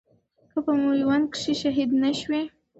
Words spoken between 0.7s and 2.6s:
ميوند کښي شهيد نه شوې